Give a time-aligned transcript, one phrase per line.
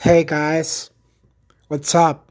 [0.00, 0.90] Hey guys,
[1.66, 2.30] what's up?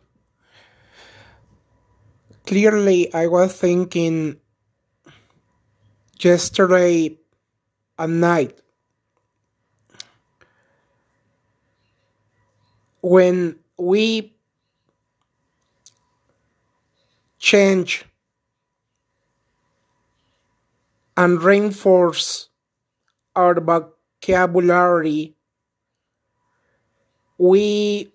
[2.45, 4.37] Clearly, I was thinking
[6.17, 7.17] yesterday
[7.99, 8.61] at night
[13.01, 14.33] when we
[17.37, 18.05] change
[21.17, 22.47] and reinforce
[23.35, 25.36] our vocabulary
[27.37, 28.11] we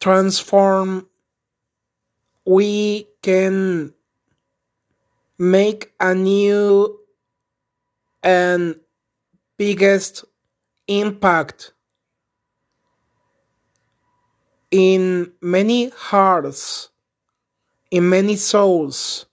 [0.00, 1.06] transform
[2.44, 3.92] we can
[5.38, 6.98] make a new
[8.22, 8.76] and
[9.56, 10.24] biggest
[10.88, 11.72] impact
[14.70, 16.90] in many hearts
[17.90, 19.26] in many souls.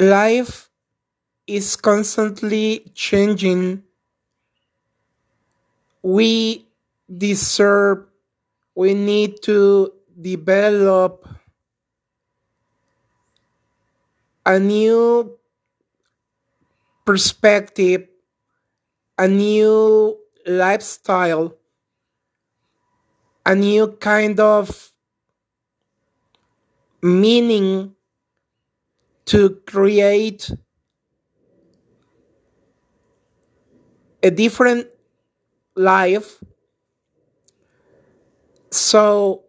[0.00, 0.70] Life
[1.46, 3.82] is constantly changing
[6.08, 6.66] we
[7.04, 8.06] deserve
[8.74, 11.28] we need to develop
[14.46, 15.36] a new
[17.04, 18.08] perspective
[19.18, 21.52] a new lifestyle
[23.44, 24.90] a new kind of
[27.02, 27.94] meaning
[29.26, 30.50] to create
[34.22, 34.88] a different
[35.78, 36.42] life.
[38.70, 39.44] So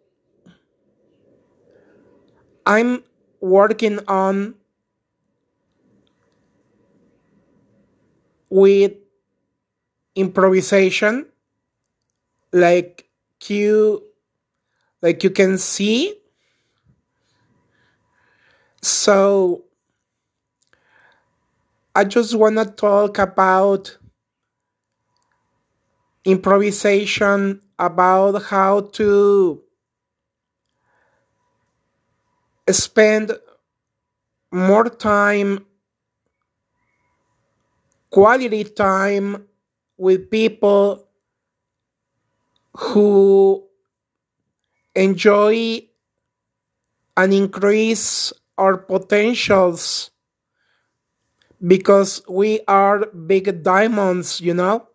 [2.66, 3.02] i'm
[3.40, 4.54] working on
[8.50, 8.92] with
[10.14, 11.26] improvisation
[12.52, 13.08] like
[13.48, 14.02] you
[15.02, 16.14] like you can see.
[18.82, 19.64] So
[21.94, 23.96] i just want to talk about
[26.24, 29.62] improvisation about how to
[32.70, 33.32] spend
[34.52, 35.64] more time
[38.10, 39.46] quality time
[39.96, 41.06] with people
[42.76, 43.64] who
[44.94, 45.82] enjoy
[47.16, 50.10] and increase our potentials
[51.66, 54.89] because we are big diamonds you know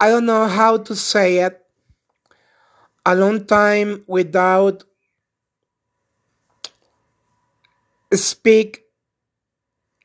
[0.00, 1.60] I don't know how to say it.
[3.04, 4.84] A long time without
[8.14, 8.84] speak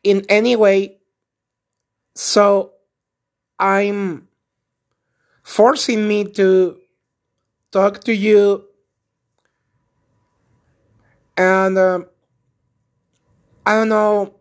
[0.03, 0.97] in any way.
[2.15, 2.73] So
[3.59, 4.27] I'm
[5.43, 6.77] forcing me to
[7.71, 8.65] talk to you
[11.37, 11.99] and uh,
[13.65, 14.35] I don't know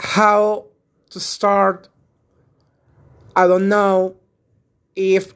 [0.00, 0.66] how
[1.10, 1.88] to start.
[3.36, 4.19] I don't know
[4.96, 5.32] if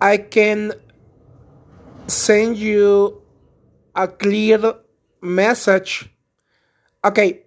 [0.00, 0.72] I can
[2.06, 3.22] send you
[3.94, 4.74] a clear
[5.20, 6.08] message.
[7.04, 7.42] Okay.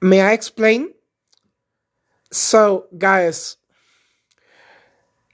[0.00, 0.92] May I explain?
[2.30, 3.56] So, guys,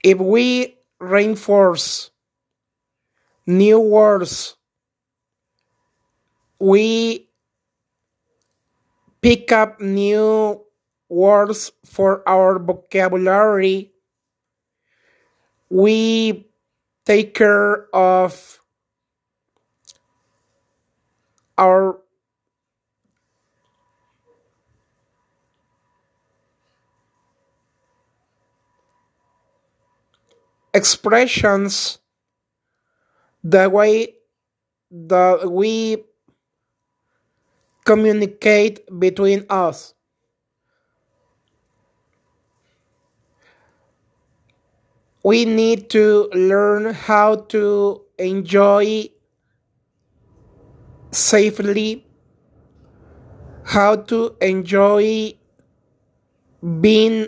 [0.03, 2.11] if we reinforce
[3.47, 4.55] new words,
[6.59, 7.29] we
[9.21, 10.58] pick up new
[11.09, 13.91] words for our vocabulary.
[15.69, 16.47] We
[17.05, 18.59] take care of
[21.57, 21.99] our
[30.73, 31.99] expressions
[33.43, 34.15] the way
[34.91, 36.03] that we
[37.85, 39.93] communicate between us.
[45.23, 49.09] We need to learn how to enjoy
[51.11, 52.05] safely,
[53.65, 55.33] how to enjoy
[56.81, 57.27] being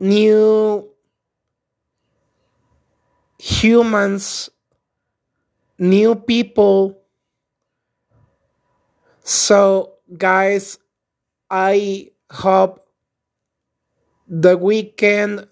[0.00, 0.88] new
[3.38, 4.50] humans,
[5.78, 6.98] new people.
[9.22, 10.78] So, guys,
[11.50, 12.86] I hope
[14.28, 15.46] that we can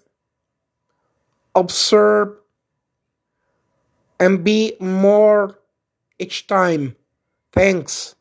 [1.57, 2.37] observe
[4.19, 5.57] and be more
[6.19, 6.95] each time.
[7.53, 8.16] Thanks.